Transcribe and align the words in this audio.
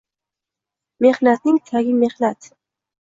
Mehnatning 1.05 1.59
tagi 1.71 1.93
mehnat 1.99 2.51